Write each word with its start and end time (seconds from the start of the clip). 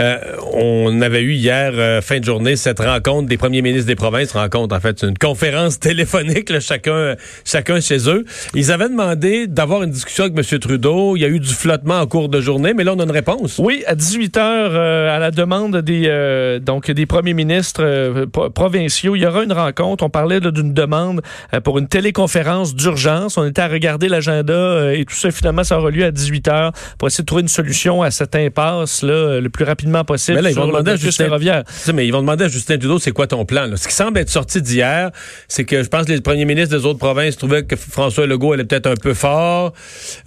Euh, 0.00 0.18
on 0.54 1.02
avait 1.02 1.20
eu 1.20 1.32
hier, 1.32 1.72
euh, 1.74 2.00
fin 2.00 2.20
de 2.20 2.24
journée, 2.24 2.56
cette 2.56 2.80
rencontre 2.80 3.28
des 3.28 3.36
premiers 3.36 3.60
ministres 3.60 3.86
des 3.86 3.96
provinces, 3.96 4.32
rencontre 4.32 4.74
en 4.74 4.80
fait, 4.80 5.02
une 5.02 5.18
conférence 5.18 5.78
téléphonique, 5.80 6.48
là, 6.48 6.60
chacun, 6.60 7.16
chacun 7.44 7.80
chez 7.80 8.08
eux. 8.08 8.24
Ils 8.54 8.72
avaient 8.72 8.88
demandé 8.88 9.46
d'avoir 9.46 9.82
une 9.82 9.90
discussion 9.90 10.24
avec 10.24 10.36
M. 10.36 10.58
Trudeau. 10.58 11.16
Il 11.16 11.20
y 11.20 11.24
a 11.24 11.28
eu 11.28 11.38
du 11.38 11.52
flottement 11.52 12.00
en 12.00 12.06
cours 12.06 12.30
de 12.30 12.40
journée, 12.40 12.72
mais 12.72 12.84
là, 12.84 12.94
on 12.96 13.00
a 13.00 13.04
une 13.04 13.10
réponse. 13.10 13.58
Oui, 13.58 13.84
à 13.86 13.94
18 13.94 14.36
heures, 14.38 14.70
euh, 14.72 15.14
à 15.14 15.18
la 15.18 15.30
demande 15.30 15.76
des, 15.78 16.60
donc, 16.62 16.90
des 16.90 17.06
premiers 17.06 17.34
ministres 17.34 18.26
provinciaux, 18.54 19.16
il 19.16 19.22
y 19.22 19.26
aura 19.26 19.44
une 19.44 19.52
rencontre. 19.52 20.04
On 20.04 20.10
parlait 20.10 20.40
d'une 20.40 20.72
demande 20.72 21.20
pour 21.64 21.78
une 21.78 21.88
téléconférence 21.88 22.74
d'urgence. 22.74 23.36
On 23.36 23.46
était 23.46 23.62
à 23.62 23.68
regarder 23.68 24.08
l'agenda 24.08 24.94
et 24.94 25.04
tout 25.04 25.14
ça, 25.14 25.30
finalement, 25.30 25.64
ça 25.64 25.78
aura 25.78 25.90
lieu 25.90 26.04
à 26.04 26.10
18 26.10 26.48
heures 26.48 26.72
pour 26.98 27.08
essayer 27.08 27.22
de 27.22 27.26
trouver 27.26 27.42
une 27.42 27.48
solution 27.48 28.02
à 28.02 28.10
cette 28.10 28.34
impasse 28.34 29.02
là, 29.02 29.40
le 29.40 29.48
plus 29.48 29.64
rapidement 29.64 29.89
possible 30.04 30.36
mais 30.36 30.42
là, 30.42 30.50
ils 30.50 30.54
sur 30.54 30.62
vont 30.62 30.68
demander 30.68 30.90
le 30.90 30.96
à 30.96 30.96
Justin, 30.96 31.24
ferroviaire. 31.24 31.64
Mais 31.94 32.06
ils 32.06 32.12
vont 32.12 32.20
demander 32.20 32.44
à 32.44 32.48
Justin 32.48 32.78
Trudeau, 32.78 32.98
c'est 32.98 33.12
quoi 33.12 33.26
ton 33.26 33.44
plan? 33.44 33.66
Là? 33.66 33.76
Ce 33.76 33.86
qui 33.86 33.94
semble 33.94 34.18
être 34.18 34.30
sorti 34.30 34.62
d'hier, 34.62 35.10
c'est 35.48 35.64
que 35.64 35.82
je 35.82 35.88
pense 35.88 36.06
que 36.06 36.12
les 36.12 36.20
premiers 36.20 36.44
ministres 36.44 36.76
des 36.76 36.84
autres 36.84 36.98
provinces 36.98 37.36
trouvaient 37.36 37.64
que 37.64 37.76
François 37.76 38.26
Legault 38.26 38.52
allait 38.52 38.64
peut-être 38.64 38.86
un 38.86 38.96
peu 38.96 39.14
fort, 39.14 39.72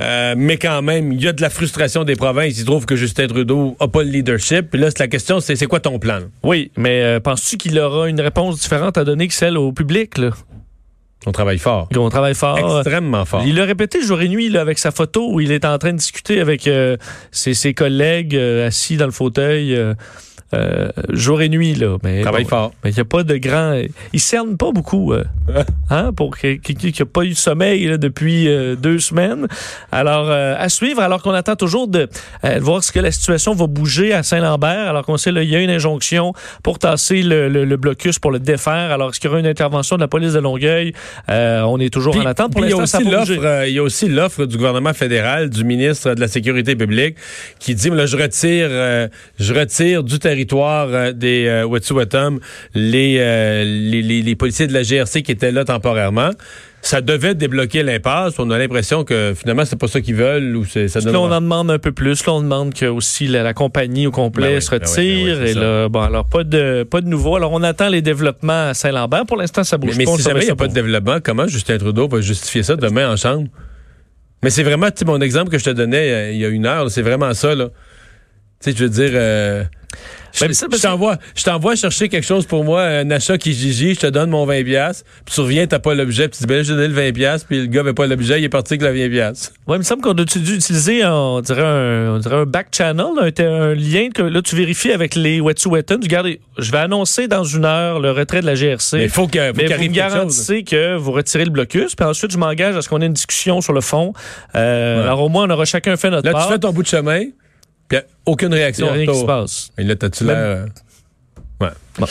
euh, 0.01 0.35
mais 0.37 0.57
quand 0.57 0.81
même, 0.81 1.11
il 1.11 1.21
y 1.21 1.27
a 1.27 1.33
de 1.33 1.41
la 1.41 1.49
frustration 1.49 2.03
des 2.03 2.15
provinces. 2.15 2.57
Ils 2.59 2.65
trouvent 2.65 2.85
que 2.85 2.95
Justin 2.95 3.27
Trudeau 3.27 3.75
n'a 3.79 3.87
pas 3.87 4.03
le 4.03 4.09
leadership. 4.09 4.69
Puis 4.71 4.79
là, 4.79 4.89
la 4.97 5.07
question, 5.07 5.39
c'est 5.39 5.55
c'est 5.55 5.67
quoi 5.67 5.79
ton 5.79 5.99
plan? 5.99 6.19
Oui, 6.43 6.71
mais 6.77 7.01
euh, 7.03 7.19
penses-tu 7.19 7.57
qu'il 7.57 7.79
aura 7.79 8.09
une 8.09 8.21
réponse 8.21 8.59
différente 8.59 8.97
à 8.97 9.03
donner 9.03 9.27
que 9.27 9.33
celle 9.33 9.57
au 9.57 9.71
public? 9.71 10.17
Là? 10.17 10.31
On 11.25 11.31
travaille 11.31 11.57
fort. 11.57 11.87
On 11.95 12.09
travaille 12.09 12.35
fort. 12.35 12.57
Extrêmement 12.57 13.25
fort. 13.25 13.43
Il 13.45 13.55
l'a 13.55 13.65
répété 13.65 14.01
jour 14.01 14.21
et 14.21 14.29
nuit 14.29 14.49
là, 14.49 14.61
avec 14.61 14.79
sa 14.79 14.91
photo 14.91 15.31
où 15.31 15.39
il 15.39 15.51
est 15.51 15.65
en 15.65 15.77
train 15.77 15.93
de 15.93 15.97
discuter 15.97 16.39
avec 16.39 16.67
euh, 16.67 16.97
ses, 17.31 17.53
ses, 17.53 17.73
collègues 17.73 18.35
euh, 18.35 18.67
assis 18.67 18.97
dans 18.97 19.05
le 19.05 19.11
fauteuil. 19.11 19.75
Euh, 19.75 19.93
euh, 20.53 20.89
jour 21.09 21.41
et 21.41 21.49
nuit 21.49 21.73
là. 21.73 21.97
Mais 22.03 22.21
travaille 22.21 22.45
fort. 22.45 22.73
Mais 22.83 22.91
il 22.91 22.93
n'y 22.93 22.99
a 22.99 23.05
pas 23.05 23.23
de 23.23 23.37
grand. 23.37 23.81
Il 24.11 24.19
cerne 24.19 24.57
pas 24.57 24.71
beaucoup, 24.71 25.13
euh, 25.13 25.23
hein, 25.89 26.11
pour 26.13 26.37
quelqu'un 26.37 26.73
qui 26.73 26.93
n'a 26.99 27.05
pas 27.05 27.23
eu 27.23 27.29
de 27.29 27.35
sommeil 27.35 27.85
là, 27.85 27.97
depuis 27.97 28.47
euh, 28.47 28.75
deux 28.75 28.99
semaines. 28.99 29.47
Alors 29.91 30.29
à 30.29 30.69
suivre, 30.69 31.01
alors 31.01 31.21
qu'on 31.21 31.31
attend 31.31 31.55
toujours 31.55 31.87
de 31.87 32.07
voir 32.59 32.83
ce 32.83 32.91
que 32.91 32.99
la 32.99 33.11
situation 33.11 33.53
va 33.53 33.67
bouger 33.67 34.13
à 34.13 34.23
Saint-Lambert. 34.23 34.89
Alors 34.89 35.05
qu'on 35.05 35.17
sait 35.17 35.31
il 35.31 35.49
y 35.49 35.55
a 35.55 35.59
une 35.59 35.69
injonction 35.69 36.33
pour 36.61 36.79
tasser 36.79 37.23
le, 37.23 37.47
le, 37.49 37.77
blocus 37.77 38.19
pour 38.19 38.31
le 38.31 38.39
défaire. 38.39 38.91
Alors 38.91 39.09
est-ce 39.09 39.19
qu'il 39.19 39.29
y 39.29 39.31
aura 39.31 39.39
une 39.39 39.47
intervention 39.47 39.95
de 39.95 40.01
la 40.01 40.07
police 40.07 40.33
de 40.33 40.39
Longueuil? 40.39 40.93
On 41.27 41.79
est 41.79 41.91
toujours 41.91 42.15
en 42.17 42.25
attente. 42.25 42.53
Pour 42.53 42.63
il 42.63 42.69
y 42.69 42.73
a 42.73 42.77
aussi 42.77 43.03
l'offre. 43.03 43.65
il 43.67 43.73
y 43.73 43.79
a 43.79 43.83
aussi 43.83 44.07
l'offre 44.07 44.45
du 44.45 44.57
gouvernement 44.57 44.93
fédéral, 44.93 45.49
du 45.49 45.63
ministre 45.63 46.13
de 46.13 46.19
la 46.19 46.27
sécurité 46.27 46.75
publique, 46.75 47.15
qui 47.59 47.75
dit 47.75 47.89
là, 47.89 48.05
je 48.05 48.17
retire, 48.17 48.69
je 49.39 49.53
retire 49.53 50.03
du 50.03 50.19
territoire 50.19 50.42
euh, 50.51 51.11
des 51.13 51.45
euh, 51.47 51.65
Wet'suwet'en 51.65 52.37
les, 52.73 53.17
euh, 53.19 53.63
les, 53.63 54.01
les, 54.01 54.21
les, 54.21 54.35
policiers 54.35 54.67
de 54.67 54.73
la 54.73 54.83
GRC 54.83 55.23
qui 55.23 55.31
étaient 55.31 55.51
là 55.51 55.65
temporairement. 55.65 56.31
Ça 56.81 56.99
devait 56.99 57.33
débloquer 57.33 57.81
l'impasse. 57.81 58.37
On 58.39 58.49
a 58.51 58.57
l'impression 58.57 59.05
que 59.05 59.33
finalement 59.35 59.63
c'est 59.63 59.79
pas 59.79 59.87
ça 59.87 60.01
qu'ils 60.01 60.15
veulent 60.15 60.55
ou 60.57 60.65
ça. 60.65 60.81
Là, 60.81 61.19
on 61.19 61.31
en 61.31 61.39
demande 61.39 61.71
un 61.71 61.79
peu 61.79 61.93
plus. 61.93 62.25
Là, 62.25 62.33
on 62.33 62.41
demande 62.41 62.73
que 62.73 62.85
aussi 62.85 63.27
la, 63.27 63.53
compagnie 63.53 64.05
au 64.05 64.11
complet 64.11 64.55
ben 64.55 64.61
se 64.61 64.71
ben 64.71 64.79
ben 64.79 64.87
retire. 64.87 65.43
et 65.43 65.53
là, 65.53 65.87
bon, 65.87 66.01
alors 66.01 66.25
pas 66.25 66.43
de 66.43 66.83
pas 66.83 66.99
de 66.99 67.07
nouveau. 67.07 67.37
Alors 67.37 67.53
on 67.53 67.63
attend 67.63 67.87
les 67.87 68.01
développements 68.01 68.69
à 68.69 68.73
Saint-Lambert. 68.73 69.25
Pour 69.25 69.37
l'instant, 69.37 69.63
ça 69.63 69.77
bouge 69.77 69.95
mais, 69.97 70.03
pas. 70.03 70.11
Mais 70.11 70.17
si 70.17 70.23
jamais 70.23 70.41
il 70.41 70.45
n'y 70.45 70.51
a 70.51 70.55
pas 70.55 70.67
de 70.67 70.73
développement, 70.73 71.19
comment 71.23 71.47
Justin 71.47 71.77
Trudeau 71.77 72.09
va 72.09 72.19
justifier 72.19 72.63
ça 72.63 72.75
demain 72.75 73.09
en 73.09 73.15
chambre? 73.15 73.47
Mais 74.43 74.49
c'est 74.49 74.63
vraiment, 74.63 74.89
mon 75.05 75.21
exemple 75.21 75.49
que 75.51 75.57
je 75.57 75.63
te 75.63 75.69
donnais 75.69 76.35
il 76.35 76.39
y 76.41 76.45
a 76.45 76.49
une 76.49 76.65
heure, 76.65 76.91
c'est 76.91 77.01
vraiment 77.01 77.33
ça, 77.33 77.55
là. 77.55 77.69
Tu 78.61 78.71
sais, 78.71 78.77
je 78.77 78.83
veux 78.83 78.89
dire, 78.89 79.11
je 80.33 80.81
t'envoie, 80.81 81.17
je 81.35 81.43
t'envoie 81.43 81.75
chercher 81.75 82.09
quelque 82.09 82.25
chose 82.25 82.45
pour 82.45 82.63
moi, 82.63 82.83
un 82.83 83.11
achat 83.11 83.37
qui 83.37 83.53
gigi, 83.53 83.93
je 83.93 83.99
te 83.99 84.07
donne 84.07 84.29
mon 84.29 84.45
20 84.45 84.63
pièces, 84.63 85.03
puis 85.25 85.35
tu 85.35 85.41
reviens, 85.41 85.67
t'as 85.67 85.79
pas 85.79 85.93
l'objet, 85.93 86.27
puis 86.27 86.39
tu 86.39 86.43
dis 86.43 86.47
ben 86.47 86.63
j'ai 86.63 86.73
donné 86.73 86.87
le 86.87 86.93
20 86.93 87.13
pièces, 87.13 87.43
puis 87.43 87.61
le 87.61 87.67
gars 87.67 87.81
avait 87.81 87.93
pas 87.93 88.07
l'objet, 88.07 88.39
il 88.39 88.43
est 88.43 88.49
parti 88.49 88.73
avec 88.73 88.81
la 88.81 88.91
20 88.91 89.09
pièces. 89.09 89.53
Ouais, 89.67 89.75
il 89.75 89.79
me 89.79 89.83
semble 89.83 90.01
qu'on 90.01 90.13
a 90.13 90.23
dû 90.23 90.55
utiliser, 90.55 91.05
on 91.05 91.41
dirait 91.41 91.61
un, 91.61 92.15
on 92.15 92.17
dirait 92.19 92.35
un 92.35 92.45
back 92.45 92.67
channel, 92.71 93.05
un, 93.17 93.43
un, 93.43 93.73
lien 93.75 94.09
que 94.13 94.23
là 94.23 94.41
tu 94.41 94.55
vérifies 94.55 94.91
avec 94.91 95.15
les 95.15 95.39
Wet'suwet'en, 95.39 95.99
tu 95.99 96.07
gardes, 96.07 96.29
je 96.57 96.71
vais 96.71 96.79
annoncer 96.79 97.27
dans 97.27 97.43
une 97.43 97.65
heure 97.65 97.99
le 97.99 98.11
retrait 98.11 98.41
de 98.41 98.45
la 98.45 98.55
GRC. 98.55 98.97
Mais 98.97 99.03
il 99.03 99.09
faut 99.09 99.27
que, 99.27 99.51
mais 99.53 99.67
vous 99.75 99.83
me 99.83 99.87
garantissez 99.89 100.63
que 100.63 100.95
vous 100.95 101.11
retirez 101.11 101.45
le 101.45 101.51
blocus, 101.51 101.95
puis 101.95 102.05
ensuite 102.05 102.31
je 102.31 102.37
m'engage 102.37 102.75
à 102.75 102.81
ce 102.81 102.89
qu'on 102.89 103.01
ait 103.01 103.05
une 103.05 103.13
discussion 103.13 103.61
sur 103.61 103.73
le 103.73 103.81
fond. 103.81 104.13
Euh, 104.55 105.03
Alors 105.03 105.21
au 105.21 105.29
moins 105.29 105.45
on 105.45 105.49
aura 105.51 105.65
chacun 105.65 105.95
fait 105.95 106.09
notre 106.09 106.25
là, 106.25 106.31
part. 106.31 106.41
Là 106.41 106.47
tu 106.47 106.53
fais 106.53 106.59
ton 106.59 106.73
bout 106.73 106.83
de 106.83 106.87
chemin. 106.87 107.25
Puis 107.87 107.99
aucune 108.25 108.53
réaction. 108.53 108.87
Il 108.87 108.89
n'y 108.89 108.95
a 108.95 108.99
rien 109.01 109.13
qui 109.13 109.19
se 109.19 109.25
passe. 109.25 109.71
Et 109.77 109.83
là, 109.83 109.95
t'as-tu 109.95 110.23
l'air. 110.25 110.35
Euh, 110.37 110.65
ouais. 111.61 111.69
Bon. 111.99 112.07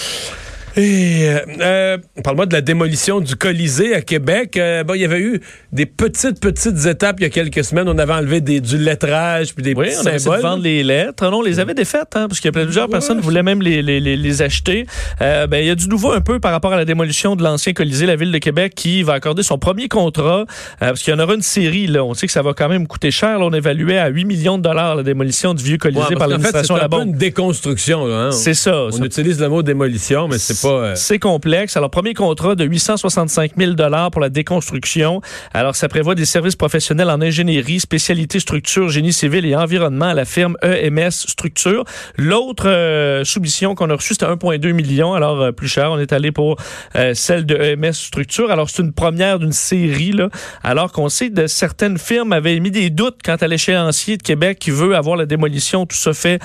Et 0.74 1.28
euh, 1.28 1.38
euh, 1.60 1.98
parle-moi 2.24 2.46
de 2.46 2.54
la 2.54 2.62
démolition 2.62 3.20
du 3.20 3.36
Colisée 3.36 3.94
à 3.94 4.00
Québec. 4.00 4.56
Euh, 4.56 4.84
bon, 4.84 4.94
il 4.94 5.02
y 5.02 5.04
avait 5.04 5.20
eu 5.20 5.40
des 5.70 5.84
petites 5.84 6.40
petites 6.40 6.86
étapes 6.86 7.16
il 7.20 7.24
y 7.24 7.26
a 7.26 7.30
quelques 7.30 7.62
semaines. 7.62 7.88
On 7.90 7.98
avait 7.98 8.14
enlevé 8.14 8.40
des, 8.40 8.60
du 8.60 8.78
lettrage 8.78 9.54
puis 9.54 9.62
des 9.62 9.74
oui, 9.74 9.88
petits 9.88 9.98
on 9.98 10.18
symboles. 10.18 10.38
de 10.38 10.42
vendre 10.42 10.62
les 10.62 10.82
lettres. 10.82 11.30
Non, 11.30 11.38
on 11.38 11.42
les 11.42 11.60
avait 11.60 11.74
défaites, 11.74 12.14
hein, 12.14 12.26
parce 12.26 12.40
qu'il 12.40 12.50
y 12.54 12.58
a 12.58 12.64
plusieurs 12.64 12.88
personnes 12.88 13.18
qui 13.18 13.24
voulaient 13.24 13.42
même 13.42 13.60
les, 13.60 13.82
les, 13.82 14.00
les, 14.00 14.42
acheter. 14.42 14.86
Euh, 15.20 15.46
ben, 15.46 15.58
il 15.58 15.66
y 15.66 15.70
a 15.70 15.74
du 15.74 15.88
nouveau 15.88 16.12
un 16.12 16.22
peu 16.22 16.40
par 16.40 16.52
rapport 16.52 16.72
à 16.72 16.76
la 16.76 16.86
démolition 16.86 17.36
de 17.36 17.42
l'ancien 17.42 17.74
Colisée, 17.74 18.06
la 18.06 18.16
ville 18.16 18.32
de 18.32 18.38
Québec, 18.38 18.72
qui 18.74 19.02
va 19.02 19.12
accorder 19.12 19.42
son 19.42 19.58
premier 19.58 19.88
contrat, 19.88 20.46
parce 20.80 21.02
qu'il 21.02 21.12
y 21.12 21.16
en 21.16 21.20
aura 21.20 21.34
une 21.34 21.42
série. 21.42 21.86
Là, 21.86 22.02
on 22.02 22.14
sait 22.14 22.26
que 22.26 22.32
ça 22.32 22.42
va 22.42 22.54
quand 22.54 22.70
même 22.70 22.86
coûter 22.86 23.10
cher. 23.10 23.38
Là, 23.38 23.44
on 23.44 23.52
évaluait 23.52 23.98
à 23.98 24.08
8 24.08 24.24
millions 24.24 24.56
de 24.56 24.62
dollars 24.62 24.96
la 24.96 25.02
démolition 25.02 25.52
du 25.52 25.62
vieux 25.62 25.76
Colisée 25.76 26.14
par 26.16 26.28
l'administration 26.28 26.76
en 26.76 26.78
fait, 26.78 26.86
C'est 26.88 26.94
un 26.94 26.98
peu 26.98 27.04
une 27.04 27.12
déconstruction. 27.12 28.06
Hein? 28.06 28.30
C'est 28.30 28.54
ça. 28.54 28.86
On 28.90 29.02
utilise 29.04 29.38
le 29.38 29.50
mot 29.50 29.62
démolition, 29.62 30.28
mais 30.28 30.38
c'est 30.38 30.61
Euh, 30.64 30.94
c'est 30.94 31.18
complexe. 31.18 31.76
Alors, 31.76 31.90
premier 31.90 32.14
contrat 32.14 32.54
de 32.54 32.64
865 32.64 33.52
000 33.56 33.72
pour 34.10 34.20
la 34.20 34.28
déconstruction. 34.28 35.20
Alors, 35.54 35.76
ça 35.76 35.88
prévoit 35.88 36.14
des 36.14 36.24
services 36.24 36.56
professionnels 36.56 37.10
en 37.10 37.20
ingénierie, 37.20 37.80
spécialité 37.80 38.40
structure, 38.40 38.88
génie 38.88 39.12
civil 39.12 39.44
et 39.46 39.56
environnement 39.56 40.06
à 40.06 40.14
la 40.14 40.24
firme 40.24 40.56
EMS 40.62 41.10
Structure. 41.10 41.84
L'autre 42.16 42.68
euh, 42.68 43.24
soumission 43.24 43.74
qu'on 43.74 43.90
a 43.90 43.94
reçue, 43.94 44.14
c'était 44.14 44.26
1,2 44.26 44.72
million. 44.72 45.14
Alors, 45.14 45.40
euh, 45.40 45.52
plus 45.52 45.68
cher. 45.68 45.90
On 45.92 45.98
est 45.98 46.12
allé 46.12 46.32
pour 46.32 46.56
euh, 46.96 47.14
celle 47.14 47.46
de 47.46 47.56
EMS 47.56 47.92
Structure. 47.92 48.50
Alors, 48.50 48.70
c'est 48.70 48.82
une 48.82 48.92
première 48.92 49.38
d'une 49.38 49.52
série, 49.52 50.12
là. 50.12 50.28
Alors 50.62 50.92
qu'on 50.92 51.08
sait 51.08 51.30
que 51.30 51.46
certaines 51.46 51.98
firmes 51.98 52.32
avaient 52.32 52.58
mis 52.60 52.70
des 52.70 52.90
doutes 52.90 53.18
quant 53.24 53.36
à 53.36 53.46
l'échéancier 53.46 54.16
de 54.16 54.22
Québec 54.22 54.58
qui 54.58 54.70
veut 54.70 54.94
avoir 54.94 55.16
la 55.16 55.26
démolition. 55.26 55.86
Tout 55.86 55.96
ça 55.96 56.12
fait 56.12 56.40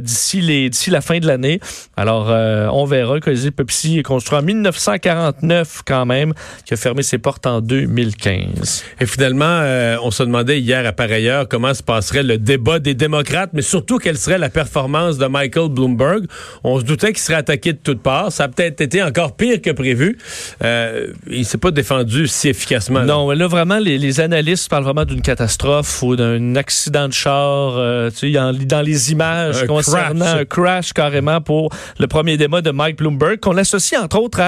d'ici 0.00 0.40
les 0.40 0.70
d'ici 0.70 0.90
la 0.90 1.00
fin 1.00 1.18
de 1.18 1.26
l'année. 1.26 1.60
Alors, 1.96 2.28
on 2.74 2.84
verra. 2.84 3.14
Le 3.14 3.20
Colisée 3.30 3.52
Pepsi 3.52 3.96
est 4.00 4.02
construit 4.02 4.40
en 4.40 4.42
1949 4.42 5.82
quand 5.86 6.04
même, 6.04 6.34
qui 6.64 6.74
a 6.74 6.76
fermé 6.76 7.04
ses 7.04 7.18
portes 7.18 7.46
en 7.46 7.60
2015. 7.60 8.84
Et 8.98 9.06
finalement, 9.06 9.44
euh, 9.44 9.98
on 10.02 10.10
se 10.10 10.24
demandait 10.24 10.58
hier 10.58 10.84
à 10.84 10.90
par 10.90 11.12
ailleurs 11.12 11.46
comment 11.46 11.72
se 11.72 11.84
passerait 11.84 12.24
le 12.24 12.38
débat 12.38 12.80
des 12.80 12.94
démocrates, 12.94 13.50
mais 13.52 13.62
surtout 13.62 13.98
quelle 13.98 14.18
serait 14.18 14.38
la 14.38 14.48
performance 14.48 15.16
de 15.16 15.26
Michael 15.26 15.68
Bloomberg. 15.68 16.24
On 16.64 16.80
se 16.80 16.84
doutait 16.84 17.12
qu'il 17.12 17.20
serait 17.20 17.36
attaqué 17.36 17.72
de 17.72 17.78
toutes 17.78 18.02
parts. 18.02 18.32
Ça 18.32 18.44
a 18.44 18.48
peut-être 18.48 18.80
été 18.80 19.00
encore 19.00 19.36
pire 19.36 19.62
que 19.62 19.70
prévu. 19.70 20.18
Euh, 20.64 21.12
il 21.30 21.44
s'est 21.44 21.58
pas 21.58 21.70
défendu 21.70 22.26
si 22.26 22.48
efficacement. 22.48 23.04
Non, 23.04 23.30
là, 23.30 23.46
vraiment, 23.46 23.78
les, 23.78 24.18
analystes 24.18 24.68
parlent 24.68 24.82
vraiment 24.82 25.04
d'une 25.04 25.22
catastrophe 25.22 26.02
ou 26.02 26.16
d'un 26.16 26.56
accident 26.56 27.06
de 27.06 27.12
char. 27.12 27.74
Euh, 27.76 28.10
tu 28.10 28.32
sais, 28.32 28.66
dans 28.66 28.82
les 28.82 29.12
images 29.12 29.64
concernant 29.66 30.26
un 30.26 30.44
crash 30.44 30.92
carrément 30.92 31.40
pour 31.40 31.70
le 32.00 32.08
premier 32.08 32.36
débat 32.36 32.60
de 32.60 32.72
Mike 32.72 32.96
Bloomberg, 32.96 33.19
qu'on 33.40 33.56
associe 33.56 34.00
entre 34.00 34.18
autres 34.18 34.40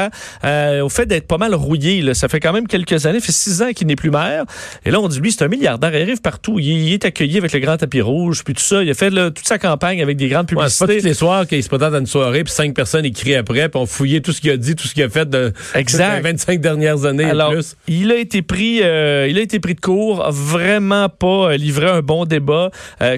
euh, 0.44 0.82
au 0.82 0.88
fait 0.88 1.06
d'être 1.06 1.26
pas 1.26 1.38
mal 1.38 1.54
rouillé. 1.54 2.02
Là. 2.02 2.14
Ça 2.14 2.28
fait 2.28 2.40
quand 2.40 2.52
même 2.52 2.66
quelques 2.66 3.06
années, 3.06 3.20
ça 3.20 3.26
fait 3.26 3.32
six 3.32 3.62
ans 3.62 3.72
qu'il 3.74 3.86
n'est 3.86 3.96
plus 3.96 4.10
maire. 4.10 4.44
Et 4.84 4.90
là, 4.90 5.00
on 5.00 5.08
dit, 5.08 5.20
lui, 5.20 5.32
c'est 5.32 5.44
un 5.44 5.48
milliardaire. 5.48 5.94
Il 5.94 6.02
arrive 6.02 6.20
partout. 6.20 6.58
Il, 6.58 6.92
est 6.92 7.04
accueilli 7.04 7.38
avec 7.38 7.52
le 7.52 7.60
grand 7.60 7.76
tapis 7.76 8.00
rouge, 8.00 8.42
puis 8.44 8.54
tout 8.54 8.62
ça. 8.62 8.82
Il 8.82 8.90
a 8.90 8.94
fait 8.94 9.10
toute 9.10 9.46
sa 9.46 9.58
campagne 9.58 10.02
avec 10.02 10.16
des 10.16 10.28
grandes 10.28 10.46
publicités. 10.46 10.84
Ouais, 10.84 10.94
pas 10.94 11.00
tous 11.00 11.06
les 11.06 11.14
soirs 11.14 11.46
qu'il 11.46 11.62
se 11.62 11.68
présente 11.68 11.94
à 11.94 11.98
une 11.98 12.06
soirée, 12.06 12.44
puis 12.44 12.52
cinq 12.52 12.74
personnes 12.74 13.04
écrivent 13.04 13.38
après, 13.38 13.68
puis 13.68 13.80
on 13.80 13.86
fouillait 13.86 14.20
tout 14.20 14.32
ce 14.32 14.40
qu'il 14.40 14.50
a 14.50 14.56
dit, 14.56 14.74
tout 14.74 14.88
ce 14.88 14.94
qu'il 14.94 15.02
a 15.02 15.08
fait 15.08 15.28
de 15.28 15.52
exact. 15.74 16.16
les 16.16 16.22
25 16.22 16.60
dernières 16.60 17.04
années 17.04 17.24
Alors, 17.24 17.52
et 17.52 17.56
plus. 17.56 17.76
Il 17.88 18.12
a 18.12 18.16
été 18.16 18.42
pris, 18.42 18.82
euh, 18.82 19.26
il 19.28 19.38
a 19.38 19.40
été 19.40 19.60
pris 19.60 19.74
de 19.74 19.80
court, 19.80 20.30
vraiment 20.30 21.08
pas 21.08 21.52
euh, 21.52 21.56
livré 21.56 21.88
un 21.88 22.02
bon 22.02 22.24
débat 22.24 22.70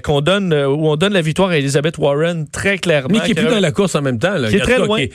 qu'on 0.02 0.20
donne, 0.20 0.52
où 0.52 0.88
on 0.88 0.96
donne 0.96 1.12
la 1.12 1.20
victoire 1.20 1.50
à 1.50 1.58
Elizabeth 1.58 1.98
Warren 1.98 2.46
très 2.50 2.78
clairement. 2.78 3.08
Mais 3.10 3.20
qui 3.20 3.32
est 3.32 3.34
plus 3.34 3.46
dans 3.46 3.60
la 3.60 3.72
course 3.72 3.94
en 3.94 4.02
même 4.02 4.18
temps. 4.18 4.36
Là. 4.36 4.48
Qui 4.48 4.56
est 4.56 4.60
très 4.60 4.78
loin. 4.78 4.98
qui 4.98 5.10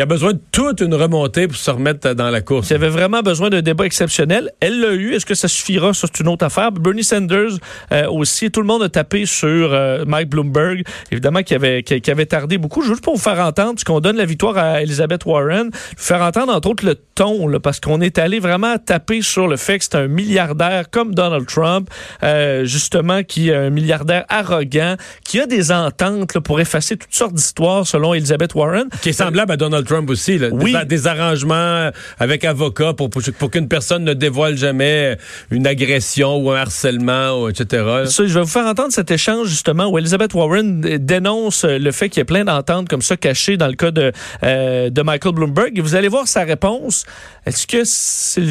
a 0.00 0.06
besoin 0.06 0.32
de 0.32 0.40
toute 0.52 0.80
une 0.80 0.94
remontée 0.94 1.48
pour 1.48 1.56
se 1.56 1.70
remettre 1.70 2.14
dans 2.14 2.30
la 2.30 2.40
course. 2.40 2.70
Il 2.70 2.72
y 2.72 2.76
avait 2.76 2.88
vraiment 2.88 3.20
besoin 3.20 3.50
d'un 3.50 3.62
débat 3.62 3.84
exceptionnel. 3.84 4.50
Elle 4.60 4.80
l'a 4.80 4.92
eu. 4.92 5.14
Est-ce 5.14 5.26
que 5.26 5.34
ça 5.34 5.48
suffira? 5.48 5.92
C'est 5.92 6.20
une 6.20 6.28
autre 6.28 6.44
affaire. 6.44 6.72
Bernie 6.72 7.04
Sanders 7.04 7.58
euh, 7.92 8.08
aussi. 8.08 8.50
Tout 8.50 8.60
le 8.60 8.66
monde 8.66 8.82
a 8.82 8.88
tapé 8.88 9.26
sur 9.26 9.72
euh, 9.72 10.04
Mike 10.06 10.28
Bloomberg, 10.28 10.84
évidemment, 11.10 11.42
qui 11.42 11.54
avait, 11.54 11.82
qui, 11.82 12.10
avait 12.10 12.26
tardé 12.26 12.58
beaucoup. 12.58 12.82
Juste 12.82 13.02
pour 13.02 13.16
vous 13.16 13.22
faire 13.22 13.40
entendre, 13.40 13.74
puisqu'on 13.74 14.00
donne 14.00 14.16
la 14.16 14.24
victoire 14.24 14.56
à 14.56 14.82
Elizabeth 14.82 15.24
Warren, 15.24 15.70
vous 15.72 16.02
faire 16.02 16.22
entendre, 16.22 16.52
entre 16.54 16.70
autres, 16.70 16.84
le 16.84 16.94
ton, 16.94 17.48
là, 17.48 17.60
parce 17.60 17.80
qu'on 17.80 18.00
est 18.00 18.18
allé 18.18 18.38
vraiment 18.38 18.78
taper 18.78 19.22
sur 19.22 19.48
le 19.48 19.56
fait 19.56 19.78
que 19.78 19.84
c'est 19.84 19.96
un 19.96 20.08
milliardaire 20.08 20.90
comme 20.90 21.14
Donald 21.14 21.46
Trump, 21.46 21.90
euh, 22.22 22.64
justement, 22.64 23.22
qui 23.22 23.50
est 23.50 23.54
un 23.54 23.70
milliardaire 23.70 24.24
arrogant, 24.28 24.96
qui 25.24 25.40
a 25.40 25.46
des 25.46 25.72
ententes 25.72 26.38
pour 26.40 26.60
effacer 26.60 26.96
toutes 26.96 27.14
sortes 27.14 27.34
d'histoires, 27.34 27.86
selon 27.86 28.14
Elizabeth 28.14 28.54
Warren. 28.54 28.88
Qui 29.02 29.10
est 29.10 29.12
semblable 29.12 29.52
à 29.52 29.56
Donald 29.56 29.67
Trump 29.84 30.10
aussi. 30.10 30.38
Là. 30.38 30.48
Oui. 30.52 30.74
Des, 30.86 31.06
arrangements 31.06 31.90
avec 32.18 32.44
avocats 32.44 32.92
pour, 32.92 33.08
pour, 33.10 33.50
qu'une 33.50 33.68
personne 33.68 34.04
ne 34.04 34.14
dévoile 34.14 34.56
jamais 34.56 35.16
une 35.50 35.66
agression 35.66 36.36
ou 36.36 36.50
un 36.50 36.56
harcèlement, 36.56 37.48
etc. 37.48 38.04
Ça, 38.06 38.26
je 38.26 38.34
vais 38.34 38.40
vous 38.40 38.46
faire 38.46 38.66
entendre 38.66 38.92
cet 38.92 39.10
échange, 39.10 39.48
justement, 39.48 39.86
où 39.86 39.98
Elizabeth 39.98 40.34
Warren 40.34 40.80
dénonce 40.80 41.64
le 41.64 41.92
fait 41.92 42.08
qu'il 42.08 42.20
y 42.20 42.22
a 42.22 42.26
plein 42.26 42.44
d'ententes 42.44 42.88
comme 42.88 43.02
ça 43.02 43.16
cachées 43.16 43.56
dans 43.56 43.68
le 43.68 43.74
cas 43.74 43.90
de, 43.90 44.12
euh, 44.42 44.90
de 44.90 45.02
Michael 45.02 45.34
Bloomberg. 45.34 45.78
Et 45.78 45.80
vous 45.80 45.94
allez 45.94 46.08
voir 46.08 46.26
sa 46.28 46.44
réponse. 46.44 47.04
Est-ce 47.46 47.66
que 47.66 47.82
c'est 47.84 48.42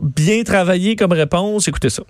bien 0.00 0.42
travaillé 0.42 0.96
comme 0.96 1.12
réponse? 1.12 1.68
Écoutez 1.68 1.90
ça. 1.90 2.02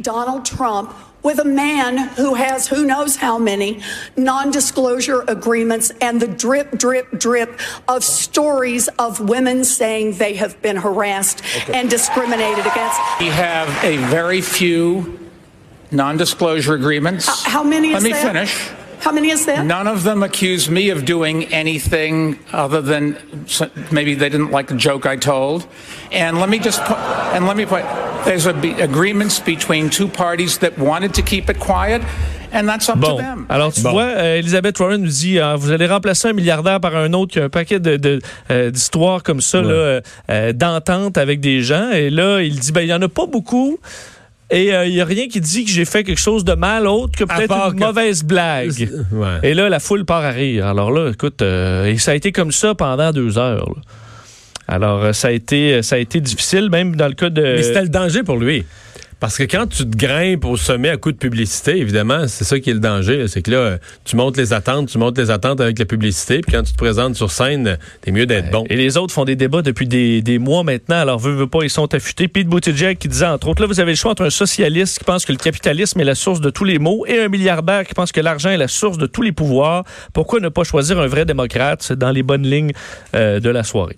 Donald 0.00 0.44
Trump 0.44 0.90
with 1.26 1.40
a 1.40 1.44
man 1.44 1.98
who 2.14 2.34
has 2.34 2.68
who 2.68 2.86
knows 2.86 3.16
how 3.16 3.36
many 3.36 3.82
non 4.16 4.52
disclosure 4.52 5.24
agreements 5.26 5.90
and 6.00 6.22
the 6.22 6.28
drip, 6.28 6.78
drip, 6.78 7.10
drip 7.18 7.58
of 7.88 8.04
stories 8.04 8.86
of 9.00 9.18
women 9.18 9.64
saying 9.64 10.12
they 10.18 10.34
have 10.34 10.62
been 10.62 10.76
harassed 10.76 11.42
okay. 11.56 11.74
and 11.74 11.90
discriminated 11.90 12.64
against. 12.64 13.00
We 13.18 13.26
have 13.26 13.68
a 13.84 13.96
very 14.06 14.40
few 14.40 15.18
non 15.90 16.16
disclosure 16.16 16.74
agreements. 16.74 17.28
Uh, 17.28 17.50
how 17.50 17.64
many 17.64 17.92
Let 17.92 18.04
me 18.04 18.12
that? 18.12 18.24
finish. 18.24 18.85
How 19.00 19.12
many 19.12 19.30
is 19.30 19.46
that? 19.46 19.64
None 19.64 19.86
of 19.86 20.02
them 20.02 20.22
accuse 20.22 20.68
me 20.68 20.90
of 20.90 21.04
doing 21.04 21.44
anything 21.52 22.38
other 22.52 22.80
than 22.80 23.16
maybe 23.90 24.14
they 24.14 24.28
didn't 24.28 24.50
like 24.50 24.68
the 24.68 24.76
joke 24.76 25.06
I 25.06 25.16
told. 25.16 25.66
And 26.12 26.40
let 26.40 26.48
me 26.48 26.58
just 26.58 26.82
put, 26.84 26.98
and 27.34 27.46
let 27.46 27.56
me 27.56 27.66
put 27.66 27.84
there's 28.24 28.46
a 28.46 28.52
be, 28.52 28.72
agreements 28.80 29.38
between 29.38 29.88
two 29.90 30.08
parties 30.08 30.58
that 30.58 30.76
wanted 30.78 31.14
to 31.14 31.22
keep 31.22 31.48
it 31.48 31.58
quiet. 31.60 32.02
And 32.52 32.68
that's 32.68 32.88
up 32.88 33.00
bon. 33.00 33.16
to 33.16 33.22
them. 33.22 33.46
Alors, 33.48 33.72
tu 33.72 33.82
bon. 33.82 33.90
vois, 33.90 34.04
euh, 34.04 34.38
Elisabeth 34.38 34.78
Warren 34.78 35.02
nous 35.02 35.08
dit 35.08 35.38
euh, 35.38 35.56
vous 35.56 35.70
allez 35.72 35.86
remplacer 35.86 36.28
un 36.28 36.32
milliardaire 36.32 36.80
par 36.80 36.96
un 36.96 37.12
autre 37.12 37.32
qui 37.32 37.40
a 37.40 37.44
un 37.44 37.48
paquet 37.48 37.80
de, 37.80 37.96
de, 37.96 38.20
euh, 38.50 38.70
d'histoires 38.70 39.22
comme 39.22 39.40
ça, 39.40 39.60
ouais. 39.60 39.66
euh, 39.68 40.00
euh, 40.30 40.52
d'entente 40.52 41.18
avec 41.18 41.40
des 41.40 41.62
gens. 41.62 41.90
Et 41.90 42.08
là, 42.08 42.40
il 42.40 42.58
dit 42.58 42.72
ben, 42.72 42.80
il 42.82 42.86
n'y 42.86 42.94
en 42.94 43.02
a 43.02 43.08
pas 43.08 43.26
beaucoup. 43.26 43.78
Et 44.50 44.66
il 44.66 44.74
euh, 44.74 44.88
n'y 44.88 45.00
a 45.00 45.04
rien 45.04 45.26
qui 45.26 45.40
dit 45.40 45.64
que 45.64 45.70
j'ai 45.70 45.84
fait 45.84 46.04
quelque 46.04 46.20
chose 46.20 46.44
de 46.44 46.54
mal 46.54 46.86
autre 46.86 47.18
que 47.18 47.24
peut-être 47.24 47.52
une 47.52 47.80
que... 47.80 47.84
mauvaise 47.84 48.22
blague. 48.22 48.88
Ouais. 49.12 49.38
Et 49.42 49.54
là, 49.54 49.68
la 49.68 49.80
foule 49.80 50.04
part 50.04 50.24
à 50.24 50.30
rire. 50.30 50.66
Alors 50.66 50.92
là, 50.92 51.10
écoute, 51.10 51.42
euh, 51.42 51.86
et 51.86 51.98
ça 51.98 52.12
a 52.12 52.14
été 52.14 52.30
comme 52.30 52.52
ça 52.52 52.74
pendant 52.74 53.10
deux 53.10 53.38
heures. 53.38 53.68
Là. 53.68 53.82
Alors, 54.68 55.04
euh, 55.04 55.12
ça 55.12 55.28
a 55.28 55.30
été 55.32 55.82
ça 55.82 55.96
a 55.96 55.98
été 55.98 56.20
difficile, 56.20 56.70
même 56.70 56.94
dans 56.94 57.08
le 57.08 57.14
cas 57.14 57.30
de... 57.30 57.42
Mais 57.42 57.62
c'était 57.62 57.82
le 57.82 57.88
danger 57.88 58.22
pour 58.22 58.36
lui. 58.36 58.64
Parce 59.18 59.38
que 59.38 59.44
quand 59.44 59.66
tu 59.66 59.88
te 59.88 59.96
grimpes 59.96 60.44
au 60.44 60.58
sommet 60.58 60.90
à 60.90 60.98
coup 60.98 61.10
de 61.10 61.16
publicité, 61.16 61.78
évidemment, 61.78 62.28
c'est 62.28 62.44
ça 62.44 62.60
qui 62.60 62.68
est 62.68 62.74
le 62.74 62.80
danger. 62.80 63.26
C'est 63.28 63.40
que 63.40 63.50
là, 63.50 63.78
tu 64.04 64.14
montes 64.14 64.36
les 64.36 64.52
attentes, 64.52 64.88
tu 64.88 64.98
montes 64.98 65.16
les 65.16 65.30
attentes 65.30 65.60
avec 65.62 65.78
la 65.78 65.86
publicité, 65.86 66.42
puis 66.42 66.52
quand 66.52 66.62
tu 66.62 66.72
te 66.72 66.76
présentes 66.76 67.16
sur 67.16 67.30
scène, 67.30 67.78
t'es 68.02 68.12
mieux 68.12 68.26
d'être 68.26 68.50
bon. 68.50 68.64
Et 68.68 68.76
les 68.76 68.98
autres 68.98 69.14
font 69.14 69.24
des 69.24 69.34
débats 69.34 69.62
depuis 69.62 69.86
des, 69.86 70.20
des 70.20 70.38
mois 70.38 70.64
maintenant, 70.64 70.96
alors 70.96 71.18
veut, 71.18 71.32
veut 71.32 71.46
pas, 71.46 71.60
ils 71.62 71.70
sont 71.70 71.94
affûtés. 71.94 72.28
Pete 72.28 72.46
Buttigieg 72.46 72.98
qui 72.98 73.08
disait, 73.08 73.26
entre 73.26 73.48
autres, 73.48 73.62
là, 73.62 73.68
vous 73.68 73.80
avez 73.80 73.92
le 73.92 73.96
choix 73.96 74.10
entre 74.10 74.24
un 74.24 74.30
socialiste 74.30 74.98
qui 74.98 75.04
pense 75.04 75.24
que 75.24 75.32
le 75.32 75.38
capitalisme 75.38 75.98
est 75.98 76.04
la 76.04 76.14
source 76.14 76.42
de 76.42 76.50
tous 76.50 76.64
les 76.64 76.78
maux 76.78 77.06
et 77.06 77.20
un 77.20 77.28
milliardaire 77.28 77.84
qui 77.84 77.94
pense 77.94 78.12
que 78.12 78.20
l'argent 78.20 78.50
est 78.50 78.58
la 78.58 78.68
source 78.68 78.98
de 78.98 79.06
tous 79.06 79.22
les 79.22 79.32
pouvoirs. 79.32 79.84
Pourquoi 80.12 80.40
ne 80.40 80.50
pas 80.50 80.64
choisir 80.64 81.00
un 81.00 81.06
vrai 81.06 81.24
démocrate? 81.24 81.82
C'est 81.82 81.98
dans 81.98 82.10
les 82.10 82.22
bonnes 82.22 82.46
lignes 82.46 82.72
euh, 83.14 83.40
de 83.40 83.48
la 83.48 83.64
soirée. 83.64 83.96